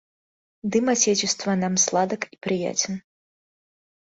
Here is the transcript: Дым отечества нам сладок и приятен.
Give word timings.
Дым 0.71 0.85
отечества 0.93 1.53
нам 1.63 1.75
сладок 1.85 2.21
и 2.33 2.35
приятен. 2.45 2.95